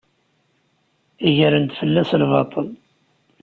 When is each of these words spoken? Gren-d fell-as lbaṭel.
Gren-d 1.35 1.71
fell-as 1.79 2.11
lbaṭel. 2.21 2.67